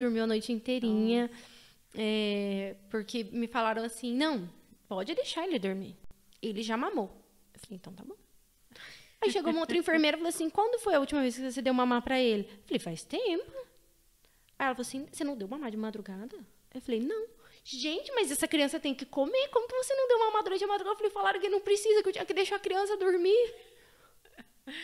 [0.00, 1.30] dormiu a noite inteirinha.
[1.94, 4.48] É, porque me falaram assim, não,
[4.88, 5.96] pode deixar ele dormir.
[6.40, 7.10] Ele já mamou.
[7.52, 8.14] Eu falei, então tá bom.
[9.20, 11.60] Aí chegou uma outra enfermeira e falou assim, quando foi a última vez que você
[11.60, 12.48] deu mamar pra ele?
[12.48, 13.50] Eu falei, faz tempo.
[14.58, 16.38] Aí ela falou assim, você não deu mamar de madrugada?
[16.72, 17.26] Eu falei, não.
[17.64, 19.48] Gente, mas essa criança tem que comer.
[19.48, 20.94] Como que você não deu mamar durante a madrugada?
[20.94, 23.54] Eu falei, falaram que não precisa, que eu tinha que deixar a criança dormir.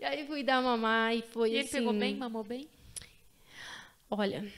[0.00, 1.78] E aí fui dar mamar e foi E ele assim...
[1.78, 2.68] pegou bem, mamou bem?
[4.10, 4.50] Olha,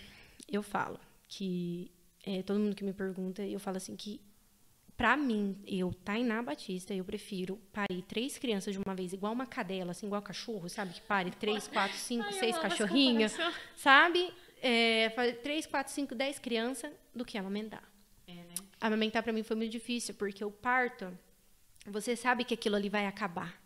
[0.51, 0.98] eu falo
[1.29, 1.90] que
[2.25, 4.21] é, todo mundo que me pergunta, eu falo assim que
[5.00, 9.46] pra mim, eu, Tainá Batista, eu prefiro parir três crianças de uma vez, igual uma
[9.46, 10.93] cadela, assim, igual cachorro, sabe?
[10.93, 13.32] Que pare três, quatro, cinco, Ai, seis cachorrinhos,
[13.75, 14.31] sabe?
[14.61, 15.09] É,
[15.43, 17.82] três, quatro, cinco, dez crianças do que amamentar.
[18.29, 18.54] É, né?
[18.79, 21.17] Amamentar pra mim foi muito difícil, porque o parto,
[21.87, 23.59] você sabe que aquilo ali vai acabar,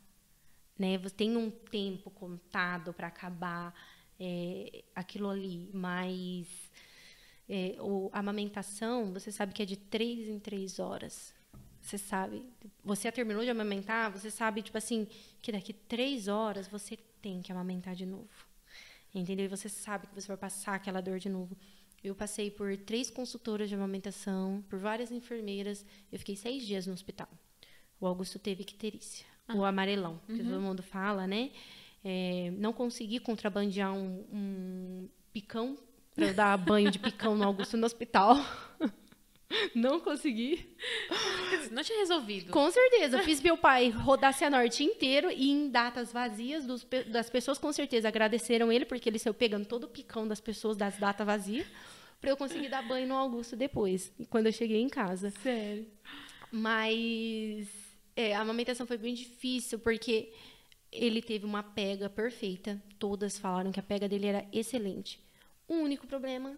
[0.79, 0.99] né?
[0.99, 3.75] Você tem um tempo contado para acabar
[4.19, 6.47] é, aquilo ali, mas
[7.49, 11.35] é, o, a amamentação, você sabe que é de três em três horas.
[11.81, 12.43] Você sabe,
[12.83, 15.07] você terminou de amamentar, você sabe, tipo assim,
[15.43, 18.31] que daqui três horas você tem que amamentar de novo.
[19.15, 19.45] Entendeu?
[19.45, 21.57] E você sabe que você vai passar aquela dor de novo.
[22.03, 25.85] Eu passei por três consultoras de amamentação, por várias enfermeiras.
[26.11, 27.29] Eu fiquei seis dias no hospital.
[28.01, 31.51] O Augusto teve icterícia, o amarelão, que todo mundo fala, né?
[32.05, 35.77] É, não consegui contrabandear um, um picão
[36.15, 38.37] para eu dar banho de picão no Augusto no hospital.
[39.75, 40.77] não consegui.
[41.71, 42.53] Não tinha resolvido.
[42.53, 43.23] Com certeza.
[43.23, 48.09] Fiz meu pai rodar Cianorte inteiro e em datas vazias dos das pessoas, com certeza,
[48.09, 51.67] agradeceram ele, porque ele saiu pegando todo o picão das pessoas das datas vazias,
[52.21, 55.31] para eu conseguir dar banho no Augusto depois, quando eu cheguei em casa.
[55.43, 55.87] Sério.
[56.51, 57.69] Mas
[58.17, 60.33] é, a amamentação foi bem difícil, porque
[60.95, 62.83] ele teve uma pega perfeita.
[62.99, 65.21] Todas falaram que a pega dele era excelente.
[65.69, 66.57] O único problema,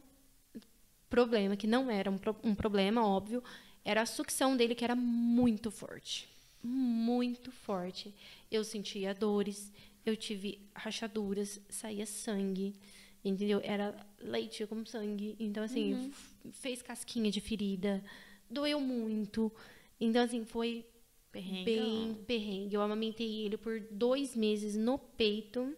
[1.09, 3.43] problema que não era um, um problema, óbvio,
[3.85, 6.29] era a sucção dele, que era muito forte.
[6.63, 8.13] Muito forte.
[8.51, 9.73] Eu sentia dores,
[10.05, 12.75] eu tive rachaduras, saía sangue,
[13.25, 13.61] entendeu?
[13.63, 15.37] Era leite com sangue.
[15.39, 18.03] Então, assim, f- fez casquinha de ferida,
[18.51, 19.53] doeu muito.
[20.01, 20.85] Então, assim, foi
[21.43, 21.65] Perrengue.
[21.65, 22.75] bem perrengue.
[22.75, 25.75] Eu amamentei ele por dois meses no peito.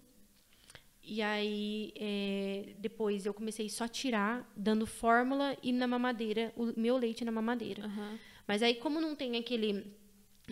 [1.03, 6.73] E aí, é, depois eu comecei só a tirar, dando fórmula e na mamadeira, o
[6.79, 7.85] meu leite na mamadeira.
[7.87, 8.19] Aham.
[8.47, 9.87] Mas aí, como não tem aquele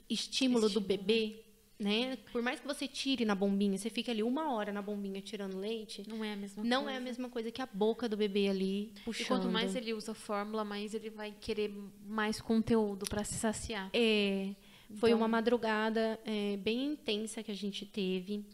[0.08, 1.42] estímulo, do Estímulo, bebê,
[1.78, 2.16] né?
[2.32, 5.58] Por mais que você tire na bombinha, você fica ali uma hora na bombinha tirando
[5.58, 6.94] leite, Não é a mesma não coisa.
[6.94, 9.24] é a mesma coisa que a boca do bebê ali puxando.
[9.24, 11.70] E quanto mais ele usa fórmula, mais ele vai querer
[12.06, 13.90] mais conteúdo para se saciar.
[13.92, 14.54] É,
[14.94, 18.44] foi Então- uma madrugada é, bem intensa que a gente teve.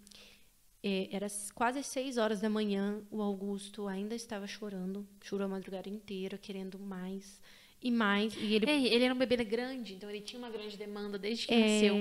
[0.82, 3.00] É, era quase seis horas da manhã.
[3.10, 5.06] O Augusto ainda estava chorando.
[5.22, 7.40] Chorou a madrugada inteira, querendo mais
[7.80, 8.34] e mais.
[8.36, 11.46] E ele É, ele era um bebê grande, então ele tinha uma grande demanda desde
[11.46, 11.94] que É, nasceu.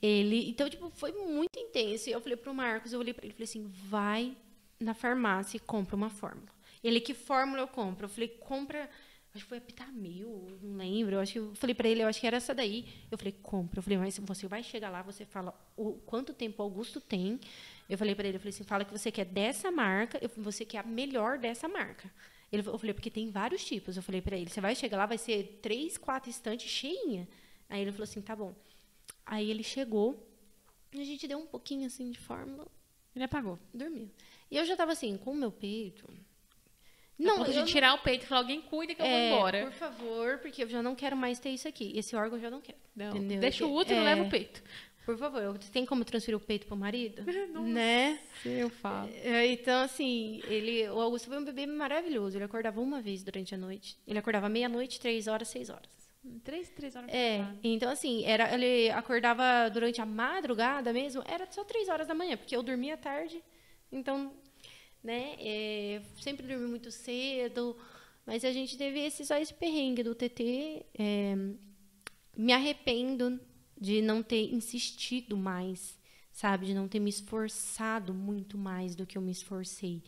[0.00, 2.08] ele, então, tipo, foi muito intenso.
[2.08, 4.36] E eu falei pro Marcos, eu olhei pra ele e falei assim, vai
[4.78, 6.48] na farmácia e compra uma fórmula.
[6.84, 8.04] Ele, que fórmula eu compro?
[8.04, 8.88] Eu falei, compra,
[9.34, 11.16] acho que foi a Pitamil, não lembro.
[11.16, 12.86] Eu acho que eu falei pra ele, eu acho que era essa daí.
[13.10, 13.78] Eu falei, compra.
[13.78, 17.40] Eu falei, mas você vai chegar lá, você fala o quanto tempo o Augusto tem.
[17.88, 20.64] Eu falei pra ele, eu falei assim, fala que você quer dessa marca, eu, você
[20.64, 22.10] quer a melhor dessa marca.
[22.52, 23.96] Ele, eu falei, porque tem vários tipos.
[23.96, 27.28] Eu falei pra ele, você vai chegar lá, vai ser três, quatro estantes cheinha.
[27.68, 28.54] Aí ele falou assim, tá bom.
[29.26, 30.24] Aí ele chegou,
[30.92, 32.66] a gente deu um pouquinho assim de fórmula,
[33.14, 33.58] Ele apagou.
[33.72, 34.08] dormiu.
[34.50, 36.08] E eu já tava assim, com o meu peito.
[37.18, 39.38] Não, Não, de eu tirar o peito e falar, alguém cuida que eu é, vou
[39.38, 39.62] embora.
[39.64, 41.92] Por favor, porque eu já não quero mais ter isso aqui.
[41.96, 42.78] Esse órgão eu já não quero.
[42.94, 43.40] Não, entendeu?
[43.40, 44.62] deixa o útero e é, leva o peito.
[45.04, 47.22] Por favor, eu- tem como transferir o peito pro marido?
[47.62, 48.18] né?
[48.44, 49.10] Eu falo.
[49.22, 52.36] É, Então, assim, ele, o Augusto foi um bebê maravilhoso.
[52.36, 53.96] Ele acordava uma vez durante a noite.
[54.06, 56.04] Ele acordava meia-noite, três horas, seis horas.
[56.42, 57.10] Três, três horas.
[57.12, 62.14] É, então assim, era, ele acordava durante a madrugada mesmo, era só três horas da
[62.14, 63.42] manhã, porque eu dormia tarde,
[63.92, 64.32] então,
[65.04, 67.76] né, é, sempre dormi muito cedo,
[68.26, 71.36] mas a gente teve esse, só esse perrengue do TT, é,
[72.36, 73.38] me arrependo
[73.78, 75.98] de não ter insistido mais,
[76.32, 80.02] sabe, de não ter me esforçado muito mais do que eu me esforcei.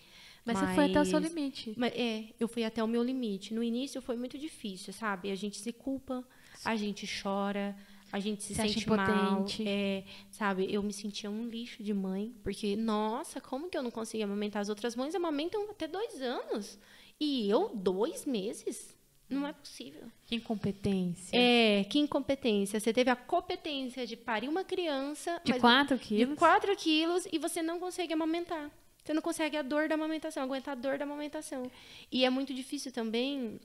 [0.46, 1.74] Mas, você foi até o seu Mas- limite.
[1.76, 3.52] mas, é, eu fui até o meu limite.
[3.52, 5.30] No início foi muito difícil, sabe?
[5.30, 6.24] A gente se culpa,
[6.64, 7.76] a gente chora,
[8.12, 8.98] a gente se, Se sente mal.
[9.40, 9.66] impotente.
[9.66, 10.72] É, sabe?
[10.72, 14.62] Eu me sentia um lixo de mãe, porque, nossa, como que eu não conseguia amamentar?
[14.62, 16.78] As outras mães amamentam até dois anos.
[17.20, 18.94] E eu, dois meses?
[19.28, 20.02] Não é possível.
[20.24, 21.36] Que incompetência.
[21.36, 22.78] É, que incompetência.
[22.78, 26.38] Você teve a competência de parir uma criança De mas- 4 de quilos.
[26.38, 28.70] 4 quilos e você não consegue amamentar.
[29.04, 31.68] Você não consegue a dor da amamentação, aguentar a dor da amamentação.
[32.10, 33.58] E é muito difícil também,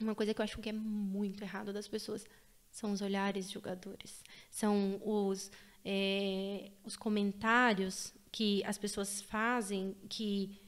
[0.00, 2.24] uma coisa que eu acho que é muito errado das pessoas,
[2.76, 4.22] são os olhares julgadores.
[4.50, 5.50] São os,
[5.82, 10.60] é, os comentários que as pessoas fazem, que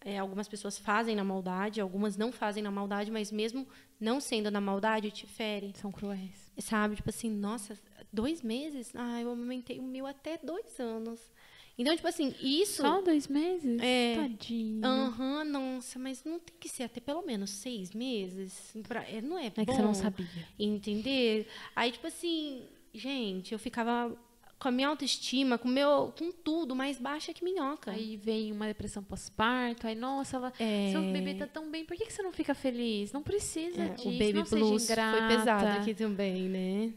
[0.00, 3.64] é, algumas pessoas fazem na maldade, algumas não fazem na maldade, mas mesmo
[4.00, 5.72] não sendo na maldade, te fere.
[5.76, 6.52] São cruéis.
[6.58, 6.96] Sabe?
[6.96, 7.78] Tipo assim, nossa,
[8.12, 8.90] dois meses?
[8.96, 11.20] Ah, eu amamentei o meu até dois anos.
[11.78, 12.82] Então, tipo assim, isso.
[12.82, 13.80] Só dois meses?
[13.80, 14.14] É.
[14.16, 14.84] Tadinho.
[14.86, 18.76] Aham, nossa, mas não tem que ser até pelo menos seis meses?
[18.86, 20.26] Pra, é, não é, É que bom você não sabia.
[20.58, 21.48] entender?
[21.74, 24.14] Aí, tipo assim, gente, eu ficava
[24.58, 27.90] com a minha autoestima, com meu, com tudo mais baixa que minhoca.
[27.90, 30.90] Aí vem uma depressão pós-parto, aí, nossa, ela, É.
[30.92, 33.10] seu bebê tá tão bem, por que, que você não fica feliz?
[33.12, 34.96] Não precisa É, disso, o baby não blues foi
[35.36, 36.92] pesado aqui também, né?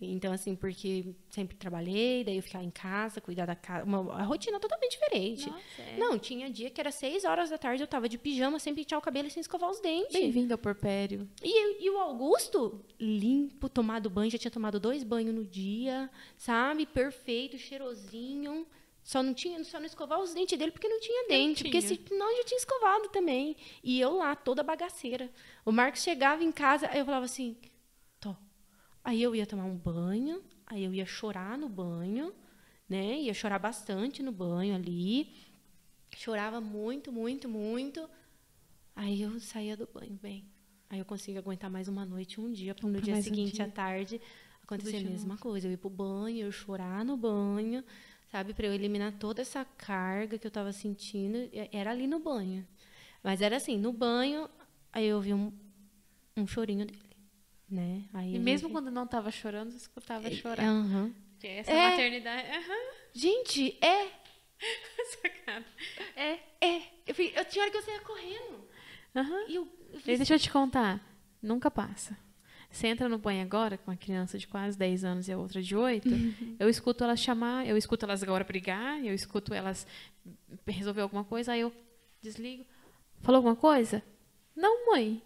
[0.00, 4.22] Então, assim, porque sempre trabalhei, daí eu ficava em casa, cuidar da casa, uma a
[4.22, 5.50] rotina totalmente diferente.
[5.50, 5.96] Nossa, é.
[5.98, 8.98] Não, tinha dia que era seis horas da tarde, eu tava de pijama, sem pentear
[8.98, 10.12] o cabelo e sem escovar os dentes.
[10.12, 11.28] Bem-vindo ao porpério.
[11.42, 16.86] E, e o Augusto, limpo, tomado banho, já tinha tomado dois banhos no dia, sabe?
[16.86, 18.66] Perfeito, cheirosinho.
[19.02, 21.64] Só não tinha, só não escovava os dentes dele porque não tinha dente.
[21.64, 21.98] Porque tinha.
[22.06, 23.56] senão já tinha escovado também.
[23.82, 25.30] E eu lá, toda bagaceira.
[25.64, 27.56] O Marcos chegava em casa, aí eu falava assim.
[29.02, 32.32] Aí eu ia tomar um banho, aí eu ia chorar no banho,
[32.88, 33.20] né?
[33.20, 35.34] Ia chorar bastante no banho ali.
[36.16, 38.08] Chorava muito, muito, muito.
[38.94, 40.44] Aí eu saía do banho, bem.
[40.90, 43.54] Aí eu consigo aguentar mais uma noite, um dia, para no dia mais um seguinte,
[43.54, 43.64] dia.
[43.64, 44.20] à tarde,
[44.62, 45.68] acontecer a mesma coisa.
[45.68, 47.84] Eu ir pro banho, eu chorar no banho,
[48.30, 48.52] sabe?
[48.52, 51.48] Para eu eliminar toda essa carga que eu tava sentindo.
[51.72, 52.66] Era ali no banho.
[53.22, 54.48] Mas era assim, no banho,
[54.92, 55.52] aí eu vi um,
[56.36, 57.09] um chorinho dele,
[57.70, 58.04] né?
[58.12, 60.64] Aí E mesmo gente- quando não tava chorando, escutava chorar.
[60.64, 61.14] Aham.
[61.32, 61.90] Porque essa É.
[61.90, 62.48] maternidade...
[63.14, 64.06] Gente, é,
[65.00, 65.64] essa cara.
[66.16, 66.82] é, é.
[67.06, 68.64] Eu, fui- eu tinha hora que eu saía correndo.
[69.16, 69.44] Aham.
[69.48, 71.00] E eu, eu fiz, Deixa eu te contar,
[71.42, 72.16] nunca passa.
[72.70, 75.60] Você entra no banho agora com uma criança de quase 10 anos e a outra
[75.60, 76.06] de 8,
[76.60, 79.84] eu escuto elas chamar, eu escuto elas agora brigar, eu escuto elas
[80.68, 81.72] resolver alguma coisa, aí eu
[82.22, 82.64] desligo.
[83.22, 84.02] Falou alguma coisa?
[84.54, 85.20] Não, mãe.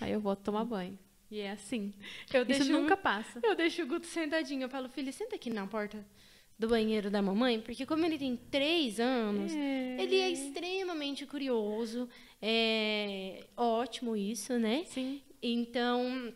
[0.00, 0.96] Aí eu volto tomar banho.
[1.32, 1.92] E é assim.
[2.32, 3.40] eu Isso deixo- nunca passa.
[3.42, 4.62] Eu deixo o Guto sentadinho.
[4.64, 6.04] Eu falo, filho, senta aqui na porta
[6.58, 12.06] do banheiro da mamãe, porque como ele tem três anos, ele é extremamente curioso.
[12.40, 14.84] É ótimo isso, né?
[14.86, 15.22] Sim.
[15.42, 16.32] Então,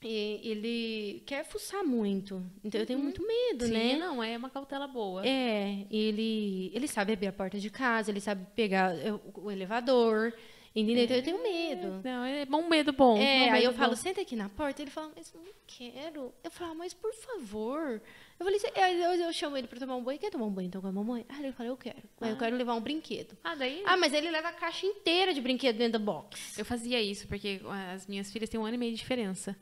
[0.00, 2.42] ele quer fuçar muito.
[2.62, 3.96] Então, eu tenho muito medo, Sim, né?
[3.96, 5.26] não, é uma cautela boa.
[5.26, 9.50] É, ele, ele sabe abrir a porta de casa, ele sabe pegar é, o, o
[9.50, 10.32] elevador,
[10.74, 11.04] entendeu?
[11.04, 12.00] Então, eu tenho medo.
[12.04, 13.16] Não, é um medo bom.
[13.16, 13.96] É, um aí eu falo, bom.
[13.96, 14.82] senta aqui na porta.
[14.82, 16.32] Ele fala, mas eu não quero.
[16.42, 18.00] Eu falo, "Ah, mas por favor.
[18.40, 18.60] Eu falei,
[19.04, 20.18] eu, eu chamo ele pra tomar um banho.
[20.18, 21.24] Quer tomar um banho então com a mamãe?
[21.28, 22.02] Aí ele fala, eu quero.
[22.20, 23.36] Aí eu quero levar um brinquedo.
[23.44, 26.58] Ah, daí Ah, mas ele leva a caixa inteira de brinquedo dentro da box.
[26.58, 27.60] Eu fazia isso, porque
[27.94, 29.56] as minhas filhas têm um ano e meio de diferença.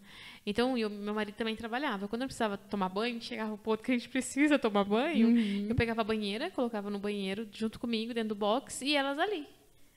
[0.45, 2.09] Então, e o meu marido também trabalhava.
[2.09, 5.67] Quando eu precisava tomar banho, chegava o ponto que a gente precisa tomar banho, Uhum.
[5.69, 9.47] eu pegava a banheira, colocava no banheiro junto comigo, dentro do box, e elas ali.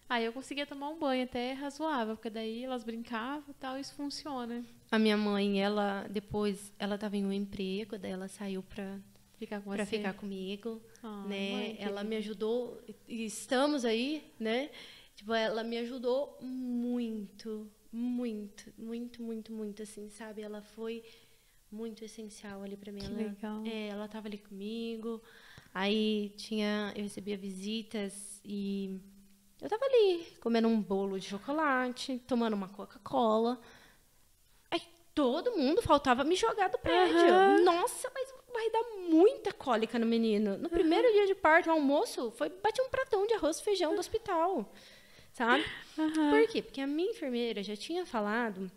[0.08, 3.94] Aí eu conseguia tomar um banho até razoável, porque daí elas brincavam e tal, isso
[3.96, 4.64] funciona.
[4.92, 9.00] A minha mãe, ela, depois, ela tava em um emprego, daí ela saiu pra,
[9.38, 9.86] Ficar com você.
[9.86, 10.80] ficar comigo.
[11.04, 11.52] Ai, né?
[11.52, 12.04] mãe, ela querida.
[12.04, 14.70] me ajudou, e estamos aí, né?
[15.16, 20.42] Tipo, ela me ajudou muito, muito, muito, muito, muito, assim, sabe?
[20.42, 21.04] Ela foi
[21.72, 23.00] muito essencial ali pra mim.
[23.00, 23.64] Que ela, legal.
[23.66, 25.22] É, ela tava ali comigo.
[25.74, 29.00] Aí tinha, eu recebia visitas e
[29.62, 33.60] eu tava ali comendo um bolo de chocolate, tomando uma Coca-Cola.
[34.70, 34.82] Aí
[35.14, 37.18] todo mundo faltava me jogar do prédio.
[37.18, 37.62] Aham.
[37.62, 40.58] Nossa, mas vai dar muita cólica no menino.
[40.58, 43.94] No primeiro dia de parto, o almoço, foi bater um pratão de arroz e feijão
[43.94, 44.72] do hospital.
[45.34, 45.66] Sabe?
[45.96, 46.62] Por quê?
[46.62, 48.72] Porque a minha enfermeira já tinha falado,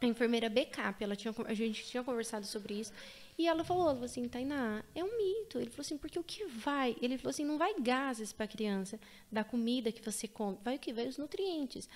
[0.00, 2.92] a enfermeira backup, ela tinha, a gente tinha conversado sobre isso.
[3.38, 5.58] E ela falou, assim, Tainá, é um mito.
[5.58, 6.96] Ele falou assim, porque o que vai?
[7.02, 8.98] Ele falou assim, não vai gases para a criança
[9.30, 10.92] da comida que você come, vai o que?
[10.92, 11.88] Vai os nutrientes.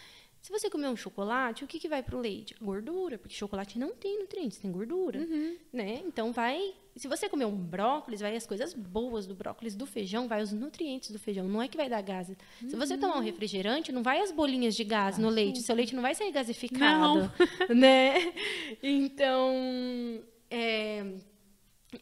[0.42, 2.54] Se você comer um chocolate, o que, que vai para o leite?
[2.60, 5.18] Gordura, porque chocolate não tem nutrientes, tem gordura.
[5.70, 6.00] Né?
[6.06, 6.74] Então vai.
[6.96, 10.50] Se você comer um brócolis, vai as coisas boas do brócolis, do feijão, vai os
[10.50, 11.46] nutrientes do feijão.
[11.46, 12.38] Não é que vai dar gases.
[12.66, 15.60] Se você tomar um refrigerante, não vai as bolinhas de gás no leite.
[15.60, 17.30] Seu leite não vai sair gasificado.
[17.74, 18.32] Né?
[18.82, 19.54] Então.
[20.50, 21.04] é,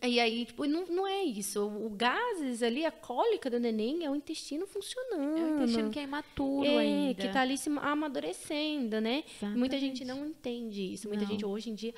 [0.02, 1.66] E aí, tipo, não, não é isso.
[1.66, 5.38] O gases ali, a cólica do neném é o intestino funcionando.
[5.38, 7.14] É o intestino que é imaturo É, ainda.
[7.23, 9.25] que tá ali se amadurecendo, né?
[9.57, 10.04] Muita gente Exatamente.
[10.04, 11.09] não entende isso.
[11.09, 11.30] Muita Não.
[11.30, 11.95] gente, hoje em dia,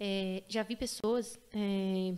[0.00, 2.14] é, já vi pessoas, é,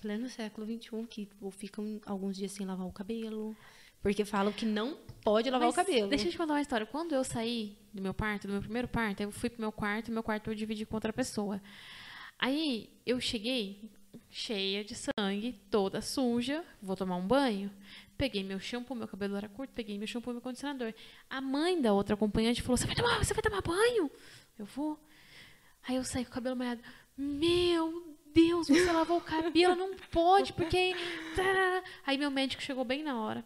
[0.00, 3.56] pleno século XXI, que tipo, ficam alguns dias sem lavar o cabelo,
[4.00, 6.08] Porque falam que não pode lavar Mas o cabelo.
[6.08, 6.86] Deixa eu te contar uma história.
[6.86, 10.12] Quando eu saí do meu parto, do meu primeiro parto, eu fui pro meu quarto,
[10.12, 11.60] meu quarto eu dividi com outra pessoa.
[12.38, 13.90] Aí eu cheguei
[14.30, 17.70] cheia de sangue, toda suja, vou tomar um banho.
[18.16, 20.92] Peguei meu shampoo, meu cabelo era curto, peguei meu shampoo e meu condicionador.
[21.30, 24.10] A mãe da outra acompanhante falou: "Você vai tomar, você vai tomar banho?"
[24.58, 24.98] Eu vou.
[25.86, 26.82] Aí eu saí com o cabelo molhado.
[27.16, 30.94] Meu Deus, você lavou o cabelo, não pode, porque
[32.06, 33.44] aí meu médico chegou bem na hora.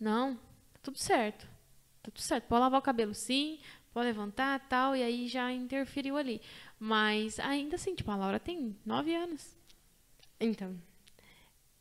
[0.00, 1.46] Não, tá tudo certo.
[2.02, 2.46] Tá tudo certo.
[2.46, 3.58] Pode lavar o cabelo sim,
[3.92, 6.40] pode levantar tal, e aí já interferiu ali.
[6.78, 9.56] Mas ainda assim, tipo, a Laura tem nove anos.
[10.44, 10.74] Então.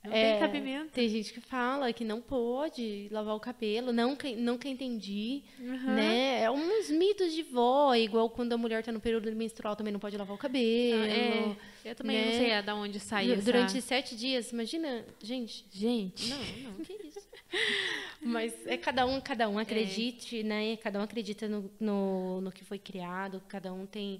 [0.04, 0.92] Não é, tem cabimento.
[0.92, 5.96] Tem gente que fala que não pode lavar o cabelo, não nunca entendi, Uhum.
[5.96, 6.44] né?
[6.44, 10.02] É uns mitos de vó, igual quando a mulher tá no período menstrual também não
[10.02, 11.04] pode lavar o cabelo.
[11.04, 11.56] É,
[11.86, 12.38] eu também não né?
[12.38, 13.44] sei da onde saiu essa...
[13.44, 15.66] Durante sete dias, imagina, gente.
[15.72, 17.24] Gente, Não, não, que isso.
[18.22, 20.76] Mas é cada um, cada um acredite, né?
[20.78, 24.20] Cada um acredita no, no, no que foi criado, cada um tem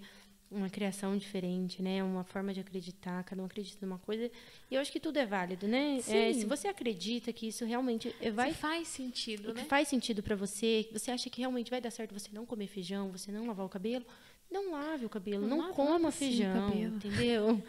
[0.54, 2.04] uma criação diferente, né?
[2.04, 4.30] Uma forma de acreditar, cada um acredita numa coisa.
[4.70, 5.98] E eu acho que tudo é válido, né?
[6.08, 9.66] É, se você acredita que isso realmente é- vai vai faz sentido, que né?
[9.66, 13.12] faz sentido pra você, você acha que realmente vai dar certo você não comer feijão,
[13.12, 14.06] você não lavar o cabelo,
[14.52, 17.60] não lave o cabelo, Não não, coma feijão, entendeu?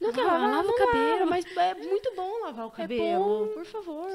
[0.00, 1.10] Não quer Ah, lavar, lava o cabelo.
[1.20, 4.08] lava, mas é muito bom lavar o cabelo, por favor.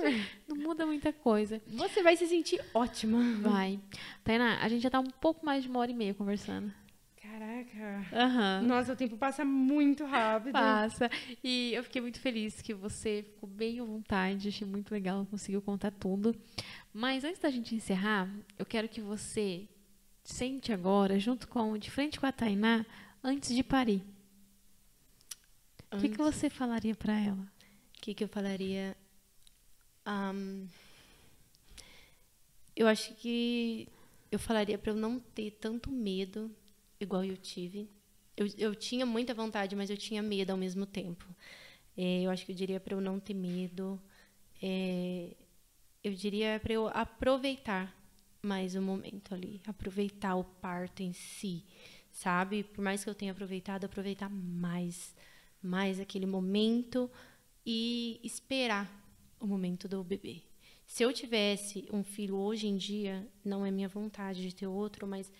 [0.47, 1.59] Não muda muita coisa.
[1.67, 3.17] Você vai se sentir ótima.
[3.41, 3.79] Vai.
[4.23, 6.71] Tainá, a gente já tá um pouco mais de uma hora e meia conversando.
[7.71, 8.15] Caraca.
[8.15, 8.61] Aham.
[8.63, 10.53] Nossa, o tempo passa muito rápido.
[10.53, 11.09] Passa.
[11.43, 14.47] E eu fiquei muito feliz que você ficou bem à vontade.
[14.47, 16.35] Achei muito legal, conseguiu contar tudo.
[16.93, 19.67] Mas antes da gente encerrar, eu quero que você
[20.23, 22.85] sente agora, junto com, de frente com a Tainá,
[23.23, 24.03] antes de parir.
[25.91, 27.41] O que, que você falaria pra ela?
[27.97, 28.95] O que, que eu falaria?
[30.05, 30.67] Ahn,
[32.75, 33.87] eu acho que
[34.31, 36.49] eu falaria para eu não ter tanto medo
[36.99, 37.89] igual eu tive.
[38.35, 41.25] Eu, eu tinha muita vontade, mas eu tinha medo ao mesmo tempo.
[41.97, 43.99] É, eu acho que eu diria para eu não ter medo.
[44.61, 45.35] É,
[46.03, 47.93] eu diria para eu aproveitar
[48.41, 51.63] mais o momento ali, aproveitar o parto em si,
[52.11, 52.63] sabe?
[52.63, 55.13] Por mais que eu tenha aproveitado, aproveitar mais,
[55.61, 57.11] mais aquele momento
[57.65, 58.89] e esperar
[59.39, 60.41] o momento do bebê.
[60.85, 65.05] Se eu tivesse um filho hoje em dia, não é minha vontade de ter outro,
[65.05, 65.31] mas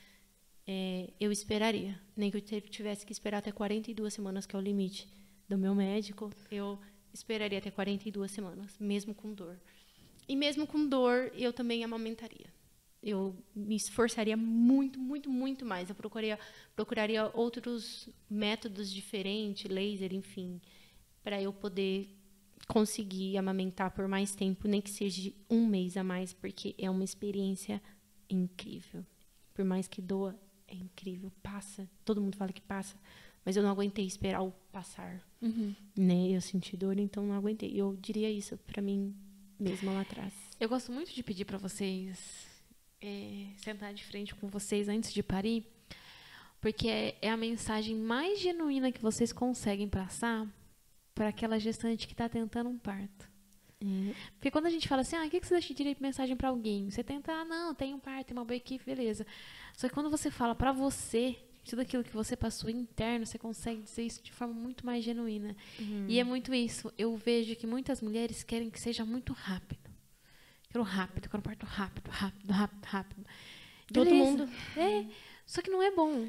[0.71, 1.99] é, eu esperaria.
[2.15, 5.07] Nem que eu tivesse que esperar até 42 semanas, que é o limite
[5.47, 6.77] do meu médico, eu
[7.11, 9.59] esperaria até 42 semanas, mesmo com dor.
[10.27, 12.53] E mesmo com dor, eu também amamentaria.
[13.01, 15.89] Eu me esforçaria muito, muito, muito mais.
[15.89, 16.37] Eu procuraria,
[16.75, 20.61] procuraria outros métodos diferentes, laser, enfim,
[21.23, 22.15] para eu poder
[22.67, 27.03] conseguir amamentar por mais tempo, nem que seja um mês a mais, porque é uma
[27.03, 27.81] experiência
[28.29, 29.03] incrível.
[29.51, 31.31] Por mais que doa, é incrível.
[31.41, 31.89] Passa.
[32.05, 32.95] Todo mundo fala que passa,
[33.45, 35.21] mas eu não aguentei esperar o passar.
[35.97, 36.29] Né?
[36.29, 37.71] Eu senti dor, então não aguentei.
[37.75, 39.15] Eu diria isso para mim
[39.59, 40.33] mesma lá atrás.
[40.59, 42.47] Eu gosto muito de pedir para vocês
[43.01, 45.65] é, sentar de frente com vocês antes de parir,
[46.61, 50.47] porque é, é a mensagem mais genuína que vocês conseguem passar
[51.13, 53.28] para aquela gestante que está tentando um parto.
[54.33, 56.49] Porque quando a gente fala assim, ah, o que que você deixa de mensagem para
[56.49, 56.89] alguém?
[56.89, 59.25] Você tenta, ah, não, tem um parto, tem uma boa equipe, beleza.
[59.75, 63.81] Só que quando você fala para você, tudo aquilo que você passou interno, você consegue
[63.81, 65.55] dizer isso de forma muito mais genuína.
[66.09, 66.91] E é muito isso.
[66.97, 69.89] Eu vejo que muitas mulheres querem que seja muito rápido.
[70.69, 73.25] Quero rápido, quero parto rápido, rápido, rápido, rápido.
[73.93, 74.49] Todo mundo.
[74.77, 75.05] É,
[75.45, 76.27] só que não é bom.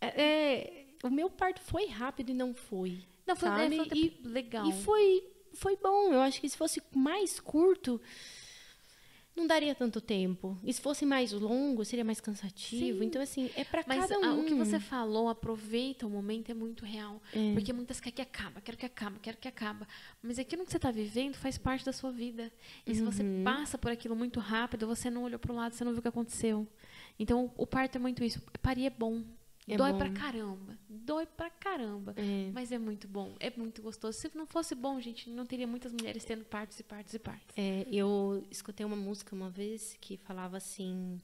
[0.00, 3.02] É, é, o meu parto foi rápido e não foi.
[3.26, 4.68] Não, foi, é, foi um E- legal.
[4.68, 5.24] E foi,
[5.56, 6.12] foi bom.
[6.12, 8.00] Eu acho que se fosse mais curto,
[9.34, 10.56] não daria tanto tempo.
[10.64, 13.00] E se fosse mais longo, seria mais cansativo.
[13.00, 13.04] Sim.
[13.04, 14.40] Então, assim, é pra Mas cada um.
[14.40, 17.20] o que você falou, aproveita o momento, é muito real.
[17.34, 17.52] É.
[17.52, 19.86] Porque muitas querem que acaba, quero que acaba, quero que acaba.
[20.22, 22.50] Mas aquilo que você está vivendo faz parte da sua vida.
[22.86, 23.44] E se você Uhum.
[23.44, 26.02] passa por aquilo muito rápido, você não olhou para o lado, você não viu o
[26.02, 26.66] que aconteceu.
[27.18, 28.40] Então, o parto é muito isso.
[28.62, 29.22] Parir é bom.
[29.68, 29.98] É Dói bom.
[29.98, 30.78] pra caramba.
[30.88, 32.14] Dói pra caramba.
[32.16, 32.50] É.
[32.52, 33.34] Mas é muito bom.
[33.40, 34.16] É muito gostoso.
[34.16, 37.56] Se não fosse bom, gente, não teria muitas mulheres tendo partos e partos e partos.
[37.58, 41.20] É, eu escutei uma música uma vez que falava assim: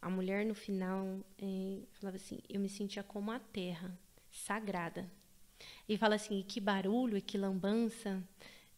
[0.00, 3.98] a mulher no final é, falava assim, eu me sentia como a terra,
[4.30, 5.10] sagrada.
[5.88, 8.22] E fala assim, que barulho, e que lambança.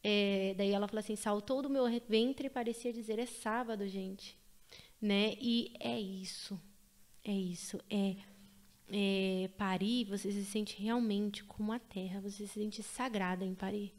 [0.03, 4.39] É, daí ela fala assim, saltou do meu ventre e parecia dizer, é sábado, gente.
[5.01, 5.35] Né?
[5.41, 6.61] E é isso,
[7.25, 8.17] é isso, é,
[8.93, 13.95] é parir, você se sente realmente como a terra, você se sente sagrada em parir.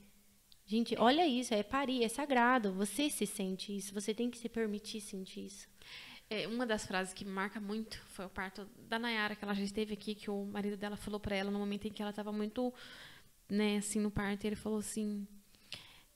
[0.65, 2.73] Gente, olha isso, é parir, é sagrado.
[2.73, 5.67] Você se sente isso, você tem que se permitir sentir isso.
[6.29, 9.53] É, uma das frases que me marca muito foi o parto da Nayara, que ela
[9.53, 12.11] já esteve aqui, que o marido dela falou para ela no momento em que ela
[12.11, 12.73] estava muito,
[13.49, 14.45] né, assim, no parto.
[14.45, 15.27] Ele falou assim: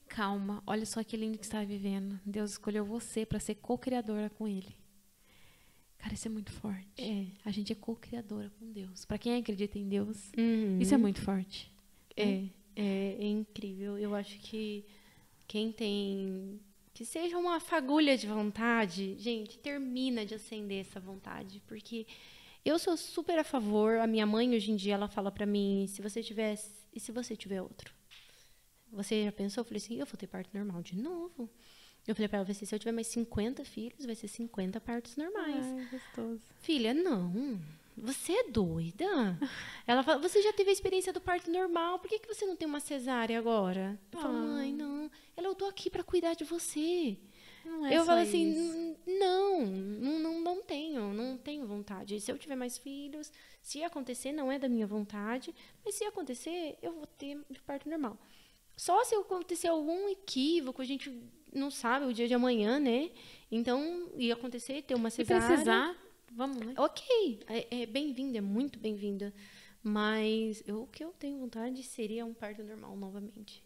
[0.08, 2.18] calma, olha só que lindo que está vivendo.
[2.26, 4.74] Deus escolheu você para ser co-criadora com Ele.
[6.06, 6.86] Cara, isso é muito forte.
[7.02, 7.26] É.
[7.44, 9.06] A gente é co-criadora com Deus.
[9.06, 10.78] Para quem acredita em Deus, Uhum.
[10.80, 11.72] isso é muito forte.
[12.16, 12.44] É,
[12.76, 13.98] é, é incrível.
[13.98, 14.86] Eu acho que
[15.48, 16.60] quem tem.
[16.94, 21.60] Que seja uma fagulha de vontade, gente, termina de acender essa vontade.
[21.66, 22.06] Porque
[22.64, 23.98] eu sou super a favor.
[23.98, 26.86] A minha mãe, hoje em dia, ela fala pra mim: se você tivesse.
[26.94, 27.92] E se você tiver outro?
[28.92, 29.62] Você já pensou?
[29.62, 31.50] Eu falei assim: eu vou ter parto normal de novo.
[32.08, 35.66] Eu falei pra ela: se eu tiver mais 50 filhos, vai ser 50 partos normais.
[35.66, 36.42] Ai, gostoso.
[36.60, 37.60] Filha, não.
[37.98, 39.06] Você é doida?
[39.88, 42.56] Ela fala, você já teve a experiência do parto normal, por que, que você não
[42.56, 43.98] tem uma cesárea agora?
[44.12, 44.42] Eu falo, Ah.
[44.42, 45.10] mãe, não.
[45.38, 47.18] Ela, eu tô aqui pra cuidar de você.
[47.90, 48.78] É eu falo assim, isso.
[48.78, 52.20] "N- não, não, não, não tenho, não tenho vontade.
[52.20, 53.32] Se eu tiver mais filhos,
[53.62, 57.90] se acontecer, não é da minha vontade, mas se acontecer, eu vou ter de parto
[57.90, 58.20] normal.
[58.78, 61.10] Só se acontecer algum equívoco, a gente
[61.56, 63.10] não sabe o dia de amanhã, né?
[63.52, 65.48] Então, ia acontecer, ter uma Se cesárea.
[65.48, 65.96] precisar,
[66.32, 66.74] vamos, né?
[66.78, 69.34] Ok, é, é bem-vinda, é muito bem-vinda.
[69.82, 73.64] Mas eu- o que eu tenho vontade seria um parto normal novamente.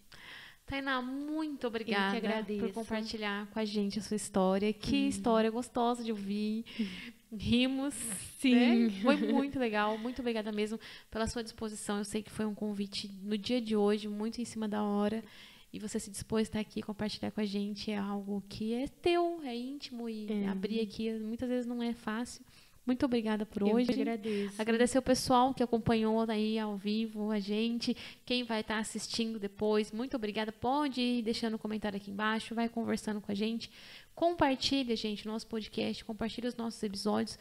[0.66, 2.20] Tainá, muito obrigada
[2.60, 4.72] por compartilhar com a gente a sua história.
[4.72, 5.08] Que Uhum.
[5.08, 6.64] história gostosa de ouvir.
[7.32, 7.96] Rimos.
[8.40, 8.54] Sim.
[8.88, 8.90] né?
[9.02, 9.98] Foi muito legal.
[9.98, 10.80] Muito obrigada mesmo
[11.10, 11.98] pela sua disposição.
[12.00, 15.24] Eu sei que foi um convite no dia de hoje, muito em cima da hora.
[15.72, 18.88] E você se dispôs a estar aqui compartilhar com a gente é algo que é
[18.88, 20.48] teu, é íntimo e É.
[20.48, 22.44] abrir aqui muitas vezes não é fácil.
[22.86, 23.92] Muito obrigada por Eu hoje.
[23.92, 24.60] agradeço.
[24.60, 27.96] Agradecer o pessoal que acompanhou aí ao vivo a gente,
[28.26, 29.92] quem vai estar assistindo depois.
[29.92, 30.52] Muito obrigada.
[30.52, 33.70] Pode ir deixando um comentário aqui embaixo, vai conversando com a gente.
[34.16, 37.38] Compartilha, gente, o nosso podcast, compartilha os nossos episódios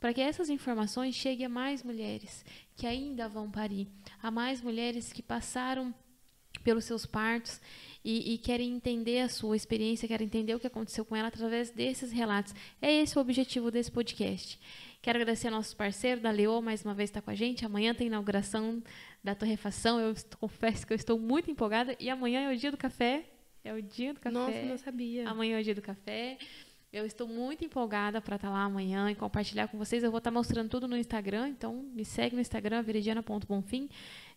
[0.00, 2.44] para que essas informações cheguem a mais mulheres
[2.76, 3.86] que ainda vão parir,
[4.20, 5.94] a mais mulheres que passaram
[6.68, 7.58] pelos seus partos
[8.04, 11.70] e, e querem entender a sua experiência, querem entender o que aconteceu com ela através
[11.70, 12.54] desses relatos.
[12.82, 14.60] É esse o objetivo desse podcast.
[15.00, 17.64] Quero agradecer ao nosso parceiro da Leo, mais uma vez está com a gente.
[17.64, 18.82] Amanhã tem inauguração
[19.24, 19.98] da torrefação.
[19.98, 21.96] Eu confesso que eu estou muito empolgada.
[21.98, 23.24] E amanhã é o dia do café.
[23.64, 24.34] É o dia do café.
[24.34, 25.26] Nossa, não sabia.
[25.26, 26.36] Amanhã é o dia do café.
[26.90, 30.02] Eu estou muito empolgada para estar lá amanhã e compartilhar com vocês.
[30.02, 33.90] Eu vou estar mostrando tudo no Instagram, então me segue no Instagram, veridiana.bonfim.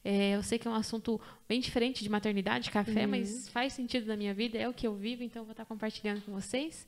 [0.04, 4.06] É, eu sei que é um assunto bem diferente de maternidade, café, mas faz sentido
[4.06, 6.86] na minha vida, é o que eu vivo, então eu vou estar compartilhando com vocês.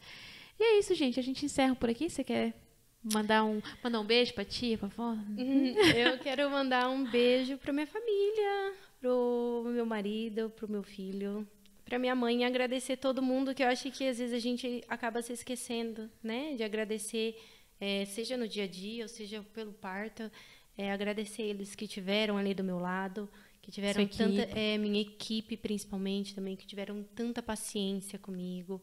[0.59, 1.17] E é isso, gente.
[1.19, 2.09] A gente encerra por aqui.
[2.09, 2.53] Você quer
[3.01, 5.11] mandar um, mandar um beijo para tia, para avó?
[5.11, 5.75] Uhum.
[5.95, 11.47] Eu quero mandar um beijo para minha família, pro meu marido, pro meu filho,
[11.93, 14.83] para minha mãe e agradecer todo mundo, que eu acho que às vezes a gente
[14.87, 16.55] acaba se esquecendo, né?
[16.55, 17.39] De agradecer,
[17.79, 20.31] eh, seja no dia a dia, ou seja pelo parto,
[20.75, 23.29] eh, agradecer eles que tiveram ali do meu lado,
[23.61, 28.81] que tiveram tanta, eh, minha equipe principalmente também, que tiveram tanta paciência comigo.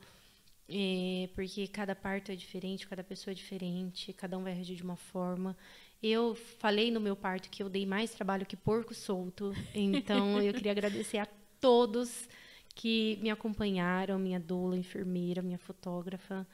[0.68, 4.84] É, porque cada parto é diferente, cada pessoa é diferente, cada um vai reagir de
[4.84, 5.56] uma forma.
[6.00, 10.54] Eu falei no meu parto que eu dei mais trabalho que porco solto, então eu
[10.54, 11.26] queria agradecer a
[11.60, 12.28] todos
[12.74, 16.46] que me acompanharam, minha doula, enfermeira, minha fotógrafa,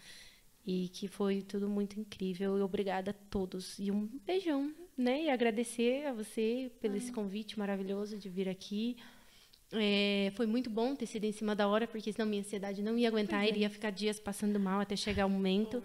[0.67, 2.59] e que foi tudo muito incrível.
[2.59, 3.79] E obrigada a todos.
[3.79, 5.25] E um beijão, né?
[5.25, 8.97] E agradecer a você pelo esse convite maravilhoso de vir aqui.
[9.73, 12.97] É, foi muito bom ter sido em cima da hora, porque senão minha ansiedade não
[12.97, 15.83] ia aguentar, iria ficar dias passando mal até chegar o momento.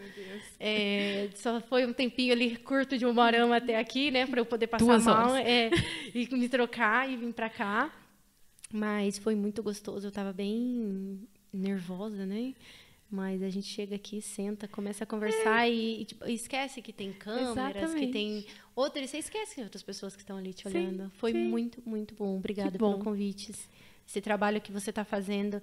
[0.60, 4.46] É, só foi um tempinho ali curto de uma hora até aqui, né, para eu
[4.46, 5.72] poder passar Duas mal é,
[6.14, 7.92] e me trocar e vir para cá.
[8.72, 12.54] Mas foi muito gostoso, eu estava bem nervosa, né?
[13.10, 17.12] Mas a gente chega aqui, senta, começa a conversar e, e, tipo, esquece que tem
[17.12, 18.12] câmeras, que Exatamente.
[18.14, 21.12] tem outras, você esquece que outras pessoas que estão ali te Sim, olhando.
[21.18, 21.50] Foi sim.
[21.50, 22.38] muito, muito bom.
[22.38, 22.94] Obrigada Que bom.
[22.94, 23.54] pelo convite.
[24.08, 25.62] Esse trabalho que você está fazendo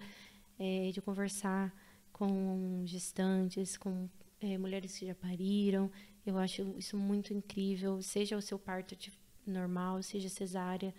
[0.59, 1.75] é, de conversar
[2.13, 4.09] com gestantes, com
[4.43, 5.91] é, mulheres que já pariram,
[6.27, 8.03] eu acho isso muito incrível.
[8.03, 8.95] Seja o seu parto
[9.47, 10.95] normal, seja cesárea,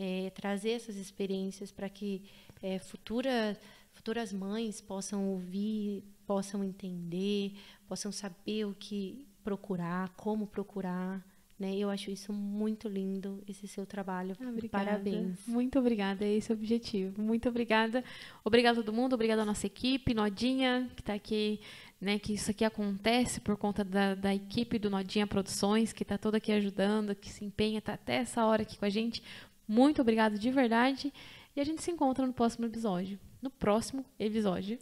[0.00, 2.22] é, trazer essas experiências para que
[2.62, 3.54] é, futura,
[3.92, 7.52] futuras mães possam ouvir, possam entender,
[7.86, 11.22] possam saber o que procurar, como procurar.
[11.58, 11.76] Né?
[11.76, 14.34] Eu acho isso muito lindo, esse seu trabalho.
[14.40, 14.84] Ah, obrigada.
[14.86, 15.46] Parabéns.
[15.46, 17.20] Muito obrigada, é esse o objetivo.
[17.20, 18.02] Muito obrigada.
[18.42, 21.60] Obrigada a todo mundo, obrigada à nossa equipe, Nodinha, que está aqui,
[22.00, 26.16] né, que isso aqui acontece por conta da, da equipe do Nodinha Produções, que está
[26.16, 29.22] toda aqui ajudando, que se empenha, está até essa hora aqui com a gente.
[29.70, 31.14] Muito obrigada de verdade.
[31.54, 33.20] E a gente se encontra no próximo episódio.
[33.40, 34.80] No próximo episódio.